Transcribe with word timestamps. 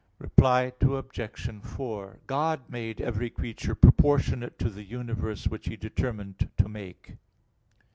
Reply 0.17 0.73
Obj. 0.81 1.61
4: 1.61 2.19
God 2.25 2.61
made 2.67 2.99
every 3.01 3.29
creature 3.29 3.75
proportionate 3.75 4.57
to 4.57 4.71
the 4.71 4.83
universe 4.83 5.45
which 5.47 5.67
He 5.67 5.77
determined 5.77 6.49
to 6.57 6.67
make. 6.67 7.17